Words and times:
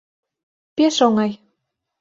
Пеш 0.75 0.95
оҥай! 1.05 1.31